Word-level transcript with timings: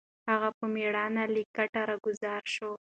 هغه 0.29 0.49
په 0.57 0.65
مېړانه 0.73 1.23
له 1.33 1.41
کټه 1.55 1.81
راکوز 1.89 2.19
شو. 2.53 2.71